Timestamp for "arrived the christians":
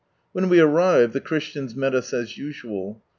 0.59-1.75